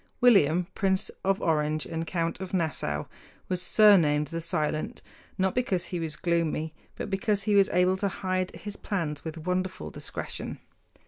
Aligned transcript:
William, 0.19 0.65
Prince 0.73 1.09
of 1.23 1.43
Orange 1.43 1.85
and 1.85 2.07
Count 2.07 2.39
of 2.39 2.55
Nassau, 2.55 3.05
was 3.49 3.61
surnamed 3.61 4.29
"The 4.29 4.41
Silent" 4.41 5.03
not 5.37 5.53
because 5.53 5.85
he 5.93 5.99
was 5.99 6.15
gloomy, 6.15 6.73
but 6.95 7.07
because 7.11 7.43
he 7.43 7.53
was 7.53 7.69
able 7.69 7.97
to 7.97 8.07
hide 8.07 8.49
his 8.55 8.77
plans 8.77 9.23
with 9.23 9.37
wonderful 9.37 9.91
discretion. 9.91 10.57